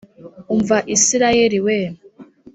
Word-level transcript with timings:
umva 0.53 0.77
isirayeli 0.95 1.59
we! 1.65 1.77